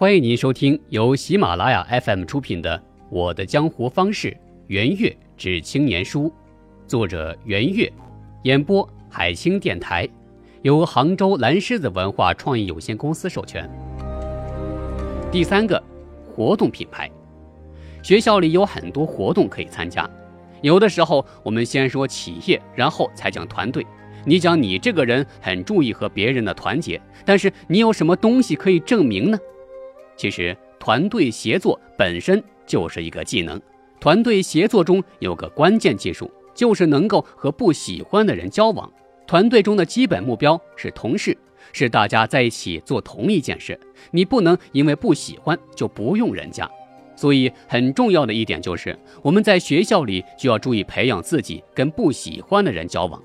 [0.00, 2.78] 欢迎您收听由喜马拉雅 FM 出品的
[3.10, 4.30] 《我的江湖方式·
[4.68, 6.26] 圆月之青年书》，
[6.86, 7.92] 作者圆月，
[8.44, 10.08] 演播海清电台，
[10.62, 13.68] 由杭州蓝狮子文化创意有限公司授权。
[15.32, 15.82] 第三个，
[16.32, 17.10] 活动品牌。
[18.00, 20.08] 学校里有很多活动可以参加，
[20.62, 23.84] 有的时候我们先说企业，然后才讲团队。
[24.24, 29.36] 你讲你这个人很注意和别人的团结，但是你有什么东西可以证明呢？
[30.18, 33.58] 其实，团队协作本身就是一个技能。
[34.00, 38.92] 团队协作中有个关键技术，就是能够和不喜欢的人交往。
[39.28, 41.38] 团队中的基本目标是同事，
[41.72, 43.78] 是大家在一起做同一件事。
[44.10, 46.68] 你不能因为不喜欢就不用人家。
[47.14, 53.22] 所以，很重要的一点就是，我们在学校里就要注意培养自己跟不喜欢的人交往。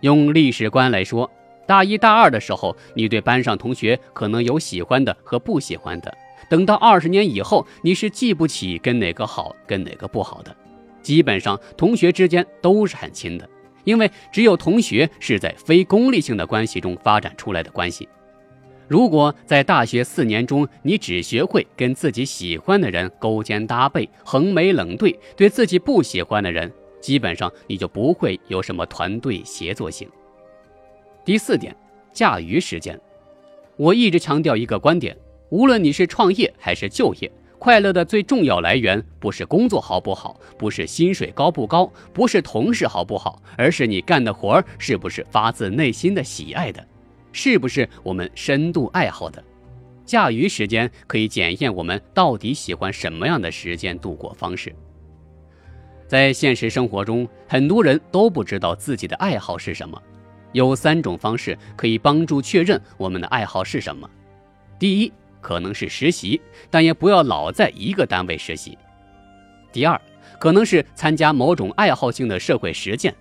[0.00, 1.30] 用历史观来说。
[1.66, 6.16] 大一、大二的时候，你对班上同学可能有喜欢的和不喜欢的。
[6.50, 10.54] 等到二十年以后，你是记不起跟哪个好，跟哪个不好的。
[11.02, 13.48] 基本上，同学之间都是很亲的，
[13.84, 18.08] 因为只有同学是在非功利性的关系中发展出来的关系。
[18.86, 30.06] 如果在大学四年中，你只学会跟自己喜欢的人勾肩搭背、横眉冷对，对自己不喜欢的人，基本上你就不会有什么团队协作性。
[31.24, 31.74] 第四点，
[32.12, 33.00] 驾驭时间。
[33.76, 35.16] 我一直强调一个观点：
[35.48, 46.86] 无论你是创业还是就业，快乐的最重要来源不是工作好不好，不是薪水高不高，不是同事好不好，而是你干的活儿是不是发自内心的喜爱的，
[47.32, 49.42] 是不是我们深度爱好的。
[50.04, 54.70] 驾驭时间可以检验我们到底喜欢什么样的时间度过方式。
[56.06, 60.00] 在现实生活中，很多人都不知道自己的爱好是什么。
[60.54, 64.08] 有三种方式可以帮助确认我们的爱好是什么。
[64.78, 68.78] 第一，可能是实习，但也不要老在一个单位实习。
[69.72, 70.00] 第二，
[70.38, 73.12] 可能是参加某种爱好性的社会实践。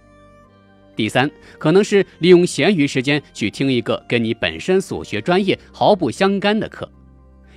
[0.96, 6.88] 第三，可能是利用闲余时间去听一个跟你本身所学专业毫不相干的课。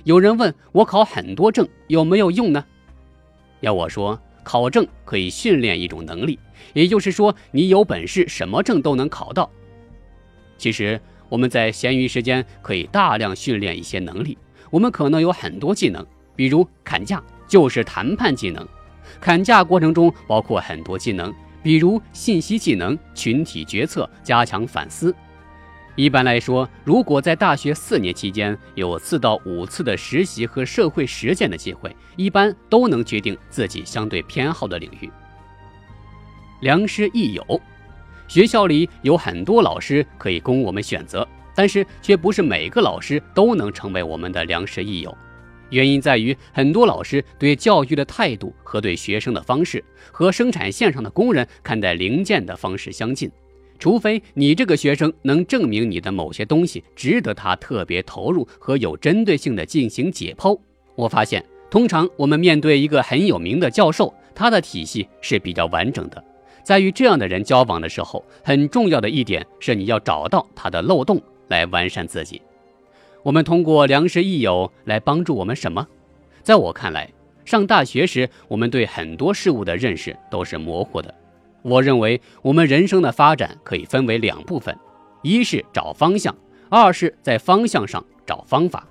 [0.05, 2.65] 有人问我考很多证有没有用呢？
[3.59, 6.39] 要我说，考证可以训练一种能力，
[6.73, 9.51] 也就是说，你有本事，什么证都能考到。
[10.57, 14.37] 其实我们在闲余时间可以大量训练一些能力。
[14.69, 18.67] 我们可能有很多技能，比如砍价就是谈判技能。
[19.21, 25.15] 砍价过程中包括很多技能，比如信息技能、群体决策、加强反思。
[25.95, 35.09] 一般来说，如果在大学四年期间有四到五次的实习和社会实践的机会，一般都能决定自己相对偏好的领域。
[36.59, 37.61] 良师益友。
[38.27, 45.15] 学校里有很多老师可以供我们选择，但是却不是每个老师都能成为我们的良师益友。
[45.69, 53.29] 原因在于，很多老师对教育的态度和对学生的方式，和生产线上的工人看待零件的方式相近。
[53.79, 60.57] 除非你这个学生能证明你的某些东西值得他特别投入和有针对性的进行解剖。
[60.95, 66.23] 我发现，通常我们面对一个很有名的教授，他的体系是比较完整的。
[66.67, 71.17] 在与这样的人交往的时候，很重要的一点是你要找到他的漏洞
[71.47, 72.41] 来完善自己。
[73.23, 75.87] 我们通过良师益友来帮助我们什么？
[76.43, 77.09] 在我看来，
[77.45, 81.15] 上大学时我们对很多事物的认识都是模糊的。
[81.61, 84.77] 我认为我们人生的发展可以分为两部分：
[85.21, 86.35] 一是找方向，
[86.69, 88.85] 二是在方向上找方法。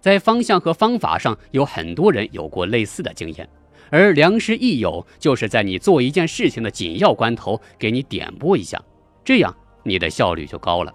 [0.00, 3.48] 在方向和方法上，有很多人有过类似的经验。
[3.90, 8.80] 而良师益友就是在你做一件事情的紧要关头给你点拨一下，
[9.24, 10.94] 这样你的效率就高了。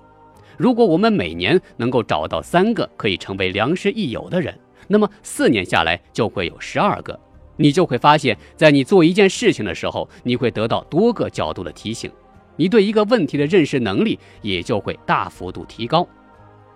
[0.58, 4.58] 如果我们每年能够找到三个可以成为良师益友的人，
[4.88, 7.20] 那么四年下来就会有十二个。
[7.58, 12.12] 你就会发现，在你做一件事情的时候，你会得到多个角度的提醒，
[12.56, 16.08] 你对一个问题的认识能力也就会大幅度提高。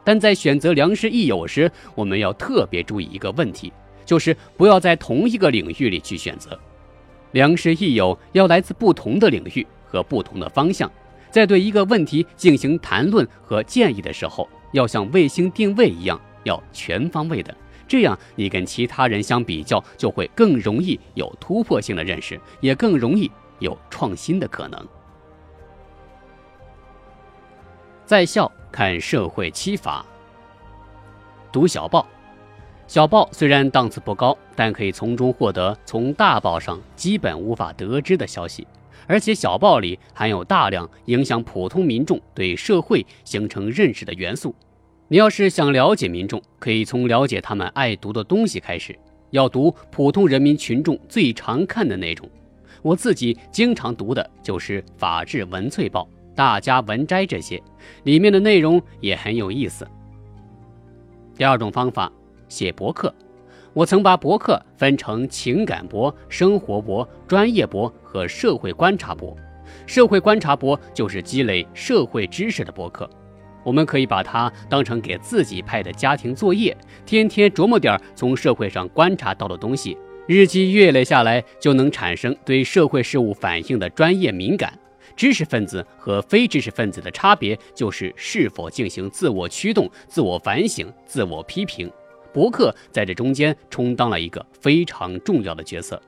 [0.03, 3.72] 但在选择良师益友时，我们要特别注意一个问题。
[4.09, 6.59] 就是不要在同一个领域里去选择，
[7.34, 10.91] 良师益友要来自不同的领域和不同的方向，
[11.29, 17.56] 在对一个问题进行谈论和建议的时候，要像卫星定位一样，要全方位的，
[17.88, 23.29] 这样你跟其他人相比较，就会更容易有突破性的认识，也更容易
[23.59, 24.88] 有创新的可能。
[28.08, 30.03] 在校看社会七法，
[31.52, 32.08] 读小报。
[32.90, 38.68] 小报虽然档次不高，但可以从中获得从大报上基本无法得知的消息，
[39.06, 44.56] 而且小报里含有大量影响普通民众对社会形成认识的元素。
[45.08, 48.97] 你要是想了解民众，可以从了解他们爱读的东西开始，
[49.30, 52.28] 要读普通人民群众最常看的内容。
[52.82, 56.02] 我自己经常读的就是《法制文萃报》
[56.36, 57.62] 《大家文摘》这些，
[58.02, 59.88] 里面的内容也很有意思。
[61.36, 62.12] 第二种方法，
[62.49, 63.13] 写博客。
[63.72, 69.34] 我曾把博客分成情感博、生活博、专业博和社会观察博。
[69.85, 73.07] 社会观察博就是积累社会知识的博客。
[73.63, 76.75] 我们可以把它当成给自己派的家庭作业，
[77.05, 79.95] 天天琢磨点从社会上观察到的东西，
[80.28, 84.73] 日积月累下来，就能产生对社会事物反应的专业敏感。
[85.16, 91.91] 知识分子和非知识分子的差别，就是是否进行自我驱动、自我反省、自我批评。
[92.34, 96.02] 博客在这中间充当了一个非常重要的角色。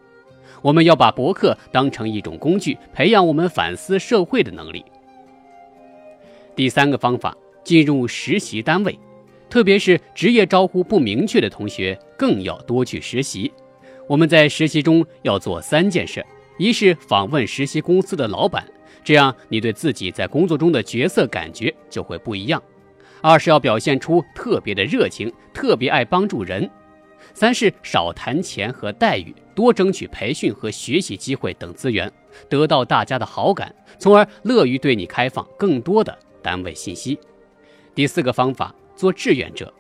[0.62, 4.85] 我们要把博客当成一种工具，培养我们反思社会的能力。
[6.56, 8.97] 第三个方法，进入实习单位，
[9.50, 13.51] 特别是职业招呼不明确的同学，更要多去实习。
[14.07, 16.23] 我们在实习中要做三件事：
[16.59, 18.63] 一是访问实习公司的老板，
[19.03, 22.62] 这样你对自己在工作中的角色感觉就会不一样；
[23.21, 26.63] 二是要表现出特别的热情，特别爱帮助人；
[27.33, 32.12] 三是少谈钱和待遇，多争取培训和学习机会等资源，
[32.50, 36.18] 得到大家的好感，从而乐于对你开放更多的。
[36.41, 37.19] 单位信息。
[37.94, 39.71] 第四个方法，做志愿者。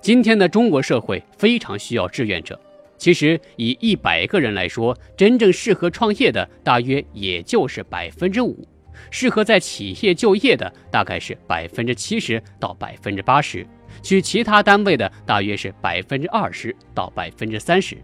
[0.00, 2.58] 今天的中国社会非常需要志愿者。
[2.96, 8.64] 其实，以一百个人来说，真正适合创业的大约也就是百分之五，
[9.10, 13.66] 适合在企业就业的大概是百分之七十到百分之八十，
[14.02, 17.96] 去其他单位的大约是百分之二十到百分之三十。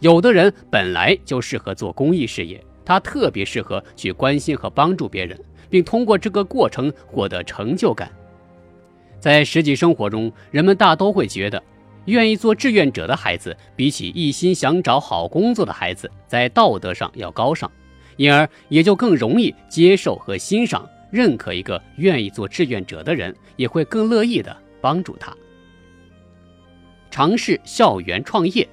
[0.00, 5.38] 有的人本来就适合做公益事业，他特别适合去关心和帮助别人。
[5.72, 8.12] 并通过这个过程获得成就感。
[9.18, 11.62] 在实际生活中，人们大都会觉得，
[12.04, 17.72] 愿意做志愿者的孩子，比起一心想找好工作的孩子，在道德上要高尚，
[18.22, 25.36] 因而也就更容易接受和欣赏、认可一个愿意做志愿者的人，也会更乐意的帮助他。
[27.10, 28.68] 尝试校园创业，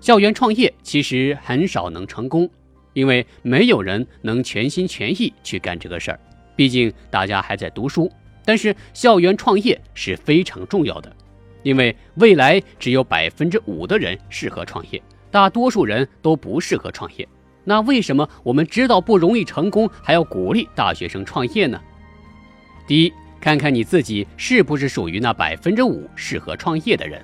[0.00, 2.48] 校园创业其实很少能成功，
[2.94, 6.18] 因为没有人能全心全意去干这个事儿。
[6.56, 8.10] 毕竟大家还在读书，
[8.42, 11.14] 但是校园创业是非常重要的，
[11.62, 17.28] 因为未来只有百分之五的人适合创业，大多数人都不适合创业。
[17.68, 21.78] 那为什么我们知道不容易成功，还要鼓励大学生创业呢？
[22.86, 27.20] 第一，看看你自己是不是属于那百分之五适合创业的人。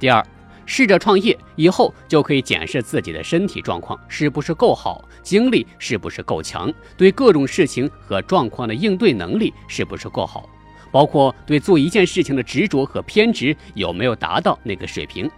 [0.00, 0.26] 第二。
[0.66, 10.48] 试着创业以后，就可以检视自己的身体状况是不是够好，精力是不是够强，对各种事情和状况的应对能力是不是够好，
[10.92, 15.28] 包括对做一件事情的执着和偏执有没有达到那个水平。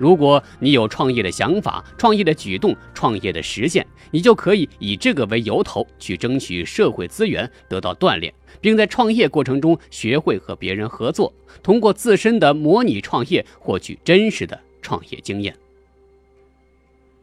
[0.00, 8.32] 如果你有创业的想法、创业的举动、创业的实践，你就可以以这个为由头去争取社会资源，得到锻炼，
[8.62, 11.30] 并在创业过程中学会和别人合作，
[11.62, 15.54] 通过自身的模拟创业获取真实的创业经验。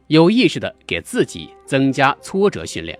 [0.06, 2.96] 有意识的给自己增加挫折训练。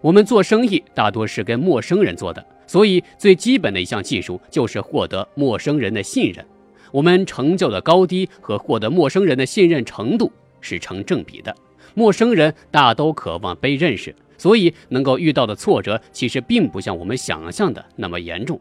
[0.00, 6.46] 我们做生意大多是跟陌生人做的，所以最基本的一项技术就是获得陌生人的信任。
[6.92, 10.30] 我们成就的高低和获得陌生人的信任程度
[10.60, 11.54] 是成正比的。
[11.94, 18.60] 陌生人大都渴望被认识，所以能够遇到的挫折其实并不像我们想象的那么严重。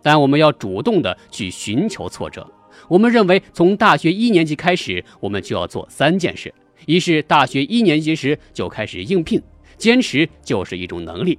[0.00, 2.48] 但我们要主动的去寻求挫折。
[2.88, 6.52] 我们认为，从大学一年级开始，我们就要做三件事：
[6.86, 9.40] 一是大学一年级时就开始应聘，
[9.76, 11.38] 坚持就是一种能力；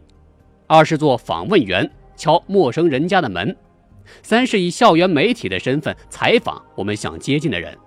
[0.68, 3.54] 二是做访问员，敲陌生人家的门。
[4.22, 7.78] 三是以校园媒体的身份采访我们想接近的人，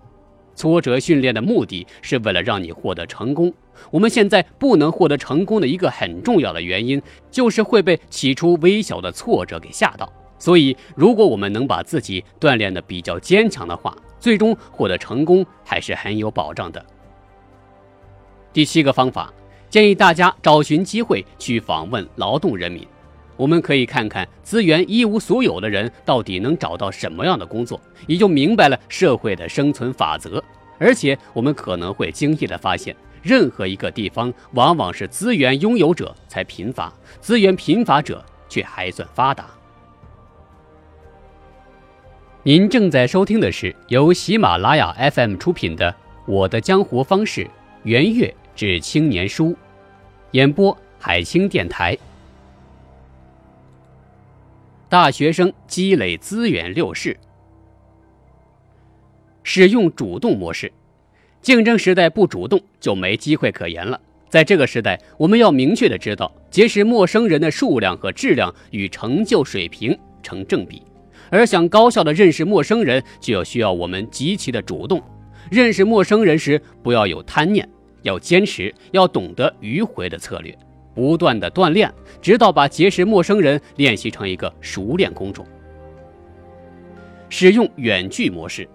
[0.54, 3.52] 挫折训练的目的是为了让你获得成功。
[3.90, 10.11] 我们现在不能获得成功的一个很重要的原因，就是会被起初微小的挫折给吓到。
[10.38, 16.85] 所以，如果我们能把自己锻炼的比较坚强的话，最终获得成功还是很有保障的。
[18.52, 19.33] 第七个方法，
[19.68, 22.87] 建议大家找寻机会去访问劳动人民。
[23.37, 30.43] 我们可以看看资源一无所有的人到底能找到什么样的工作，也就明白了社会的生存法则。
[30.78, 39.47] 而且，我们可能会惊异地发现，任何一个地方往往是资源拥有者才贫乏，资源贫乏者却还算发达。
[42.43, 45.90] 您正在收听的是由喜马拉雅 FM 出品的
[46.26, 47.45] 《我的江湖方式·
[47.83, 49.47] 圆月之青年书》，
[50.31, 51.99] 演播海清电台。
[54.88, 57.16] 大学生积累资源六式。
[59.43, 60.73] 使用主动模式，
[61.43, 64.00] 竞争时代不主动就没机会可言了。
[64.28, 70.83] 在这个时代，我们要明确的知道，结识陌生人的数量和质量与成就水平成正比，
[71.31, 75.02] 而想高效的认识陌生人，就要需要我们极其的主动。
[75.50, 77.69] 认识陌生人时，不要有贪念，
[78.02, 80.57] 要坚持，要懂得迂回的策略，
[80.97, 85.47] 不断的锻炼，直到把结识陌生人练习成一个熟练工种。
[87.29, 88.67] 使用远距模式。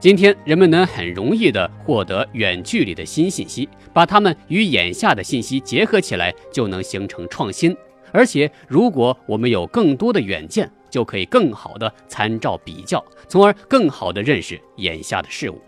[0.00, 7.76] 今天，人们能很容易地获得远距离的新信息，把它们与眼下的信息结合起来，就能形成创新。
[8.12, 15.60] 而且，如果我们有更多的远见，就可以更好地参照比较，从而更好地认识眼下的事物。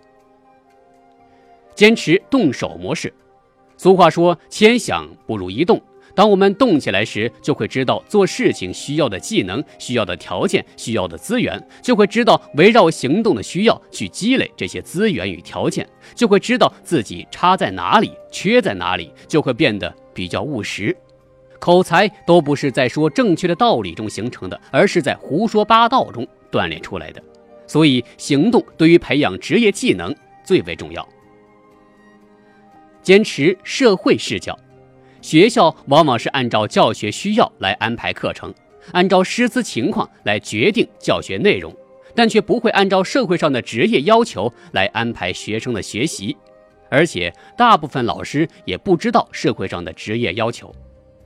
[1.75, 3.12] 坚持动手模式。
[3.83, 5.81] 俗话说：“千想不如一动。”
[6.15, 20.95] 当我们动起来时，就会知道做事情需要的技能、需要的条件、需要的资源，就会知道围绕行动的需要去积累这些资源与条件，就会知道自己差在哪里、缺在哪里，就会变得比较务实。
[21.59, 27.23] 口才都不是在说正确的道理中形成的，而是在胡说八道中锻炼出来的。
[27.67, 31.09] 所以，行动对于培养职业技能最为重要。
[33.02, 34.59] 坚持社会视角。
[35.23, 38.54] 学校往往是按照教学需要来安排课程，
[38.92, 41.75] 按照师资情况来决定教学内容，
[42.14, 46.37] 但却不会按照社会上的职业要求来安排学生的学习，
[46.88, 50.75] 而且大部分老师也不知道社会上的职业要求。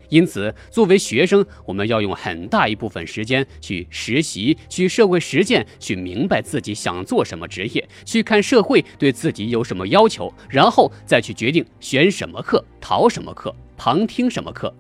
[0.08, 14.74] 因此，作为学生，我们要用很大一部分时间去实习、去社会实践、去明白自己想做什么职业，去看社会对自己有什么要求，然后再去决定选什么课、逃什么课、旁听什么课。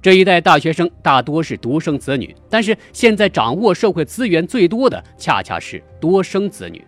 [0.00, 6.84] 这一代大学生大多是独生子女，但是现在掌握社会资源最多的恰恰是多生子女，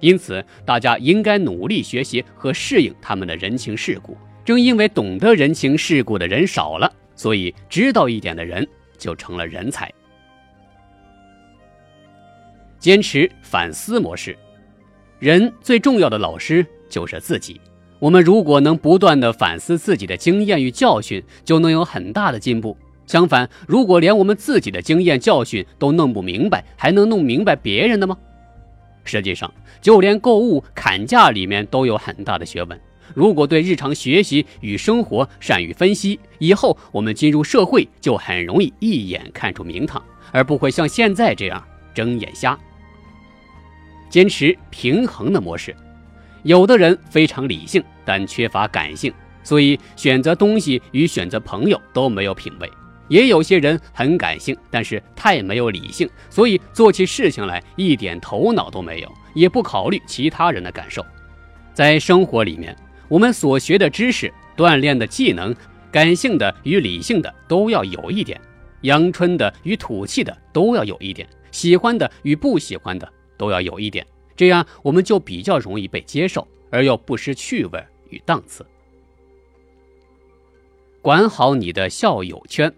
[0.00, 4.16] 因此大家应该努力学习和适应他们的人情世故。
[4.46, 6.90] 正因为懂得人情世故的人少了。
[7.16, 8.66] 所以，知道一点的人
[8.98, 9.92] 就成了人才。
[12.78, 14.36] 坚持反思模式，
[15.18, 17.60] 人最重要的老师就是自己。
[17.98, 22.76] 我们如果能不断的反思自己的经验与教训，就能有很大的进步。
[23.06, 28.16] 相反，如果连我们自己的经验教训都弄不明白，还能弄明白别人的吗？
[29.04, 32.78] 实际上，就连购物砍价里面都有很大的学问。
[33.12, 41.62] 如果对日常学习与生活善于分析，以后我们进入社会就很容易一眼看出名堂，而不会像现在这样
[41.94, 42.58] 睁眼瞎。
[44.08, 45.74] 坚持平衡的模式，
[46.44, 52.68] 有的人非常理性，但缺乏感性，所以选择东西与选择朋友都没有品味；
[53.08, 61.04] 也有些人很感性，但是太没有理性，所以做起事情来一点头脑都没有，也不考虑其他人的感受。
[61.72, 62.76] 在生活里面。
[63.08, 65.54] 我们所学的知识、锻炼的技能，
[65.92, 68.40] 感性的与理性的都要有一点，
[68.82, 78.64] 阳春的与土气的都要有一点，喜欢的与不喜欢的都要有一点，这样我们就比较容易被接受，而又不失趣味与档次。
[81.02, 82.72] 管好你的校友圈。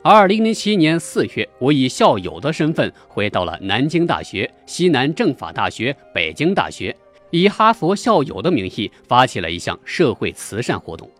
[0.00, 6.96] 二零零七年四月，我以校友的身份回到了南京大学、西南政法大学、北京大学。
[7.30, 11.10] 以哈佛校友的名义发起了一项社会慈善活动，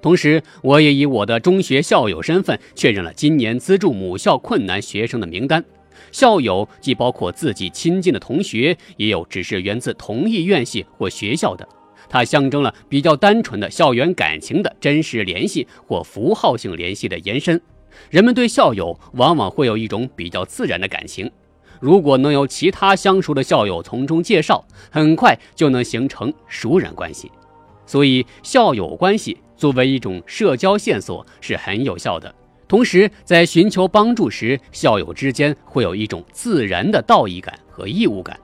[0.00, 5.64] 同时，我也以我的中学校友身份确认了今年资助母校困难学生的名单。
[6.12, 11.68] 校友既包括自己亲近的同学，也有只是源自同一院系或学校的。
[12.08, 17.60] 它象征了比较单纯的校园感情的真实联系或符号性联系的延伸。
[18.08, 21.30] 人们对校友往往会有一种比较自然的感情。
[21.80, 27.30] 如果能有其他相熟的校友从中介绍，很快就能形成熟人关系。
[27.86, 32.34] 所以，校友关系作为一种社交线索是很有效的。
[32.66, 38.38] 同时，在寻求帮助时，校友之间会有一种自然的道义感和义务感。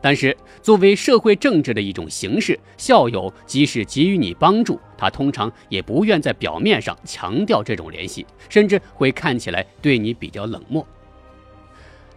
[0.00, 10.84] 但是，作为社会政治的一种形式，校友即使给予你帮助，他通常也不愿在表面上强调这种联系，甚至会看起来对你比较冷漠。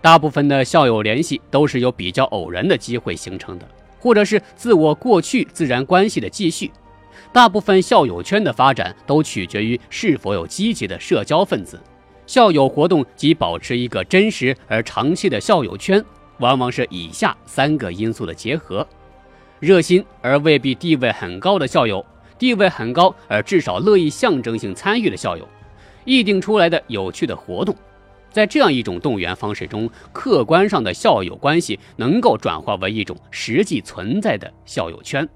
[0.01, 3.67] 大部分的校友联系都是由比较偶然的机会形成的，
[4.00, 6.72] 或者是自我过去自然关系的继续。
[7.31, 11.79] 大部分校友圈的发展都取决于是否有积极的社交分子。
[12.25, 16.03] 校友活动及保持一个真实而长期的校友圈，
[16.39, 18.86] 往往是以下三个因素的结合：
[19.60, 22.03] 热心而未必地位很高的校友，
[22.39, 25.48] 地位很高而至少乐意象征性参与的校友，
[26.05, 27.75] 议定出来的有趣的活动。
[28.32, 35.28] 在这样一种动员方式中，客观上的校友关系能够转化为一种实际存在的校友圈。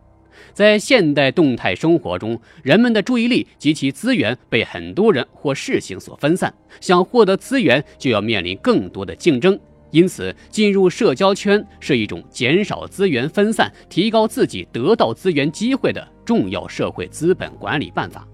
[0.54, 9.60] 在现代动态生活中，人们的注意力及其资源被很多人或事情所分散，想获得资源就要面临更多的竞争。
[9.92, 18.28] 因此，进入社交圈是一种减少资源分散、提高自己得到资源机会的重要社会资本管理办法，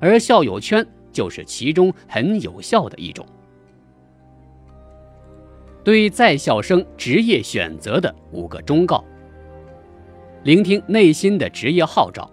[0.00, 3.26] 而校友圈就是其中很有效的一种。
[5.88, 9.02] 对在校生职业选择的五个忠告：
[10.42, 12.30] 聆听内心的职业号召，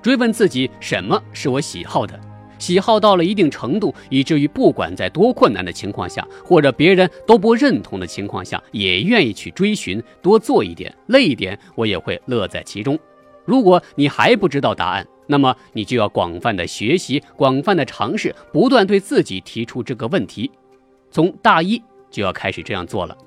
[0.00, 2.16] 追问自己什么是我喜好的，
[2.56, 12.96] 喜好到了一定程度，以至于不管在多困难的情况下，或者别人都不认同的情况下，也愿意去追寻，多做一点，累一点，我也会乐在其中。
[13.44, 20.48] 如果你还不知道答案，那么你就要广泛的学习，广泛的尝试，不断对自己提出这个问题，
[21.10, 21.82] 从大一。
[22.14, 23.18] 就要开始这样做了。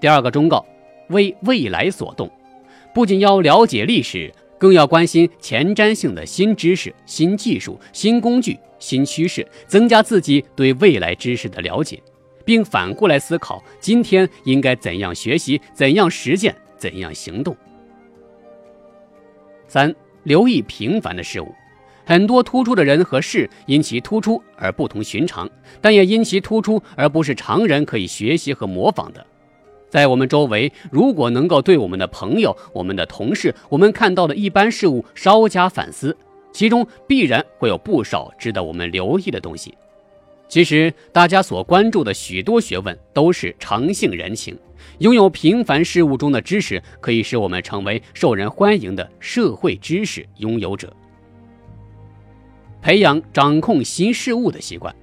[0.00, 0.66] 第二个忠告：
[1.10, 2.28] 为未来所动，
[2.92, 12.02] 不仅要了解历史，更要关心前瞻性的新知识、新技术、新工具、新趋势，增加自己对未来知识的了解，
[12.44, 17.56] 并反过来思考今天应该怎样学习、怎样实践、怎样行动。
[19.68, 19.94] 三、
[20.24, 21.54] 留意平凡的事物。
[22.08, 29.26] 很多突出的人和事，因其突出而不同寻常，但也因其突出而不是常人可以学习和模仿的。
[29.90, 36.16] 在我们周围，如果能够对我们的朋友、我们的同事、我们看到的一般事物稍加反思，
[36.52, 39.74] 其中必然会有不少值得我们留意的东西。
[40.48, 44.56] 其实，大家所关注的许多学问都是常性人情，
[44.98, 50.92] 拥有平凡事物中的知识，可以使我们成为受人欢迎的社会知识拥有者。
[52.86, 54.94] 培养掌控新事物的习惯，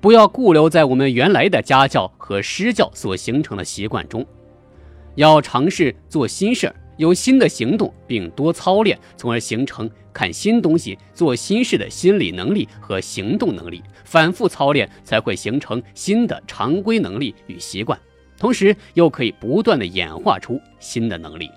[0.00, 4.24] 不要固留在我们原来的家教和师教所形成的习惯中，
[5.16, 13.82] 要尝试做新事儿，有新的行动，并多操练，从而形成看新东西、做新事的心理能力和行动能力。
[14.04, 17.98] 反复操练才会形成新的常规能力与习惯，
[18.38, 21.50] 同时又可以不断的演化出新的能力，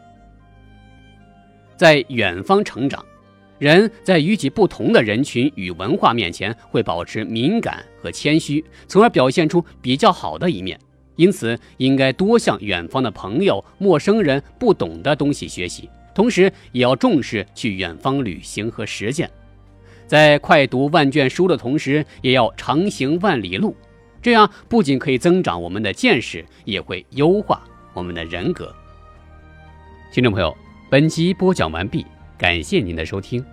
[1.75, 3.05] 在远方成长。
[3.59, 10.79] 人在与己不同的人群与文化面前，会保持敏感和谦虚，从而表现出比较好的一面。
[11.15, 19.27] 因此，应该多向远方的朋友、陌生人不懂的东西学习，同时也要重视去远方旅行和实践。
[20.05, 23.75] 在快读万卷书的同时，也要常行万里路。
[24.21, 28.71] 这样不仅可以增长我们的见识，也会优化我们的人格。
[30.13, 30.55] 听众朋友，
[30.89, 32.05] 本集播讲完毕。
[32.37, 33.43] 感谢您的收听。